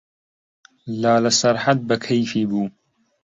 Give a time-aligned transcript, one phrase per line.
[1.01, 2.65] لالە سەرحەد بە کەیفی بوو.